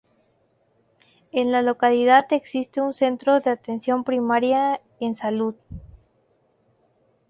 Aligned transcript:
En 1.31 1.51
la 1.51 1.61
localidad 1.61 2.25
existe 2.31 2.81
un 2.81 2.95
centro 2.95 3.39
de 3.39 3.51
atención 3.51 4.03
primaria 4.03 4.81
en 4.99 5.13
salud. 5.15 5.53